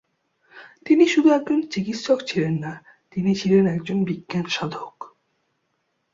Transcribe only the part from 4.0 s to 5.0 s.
বিজ্ঞানসাধক।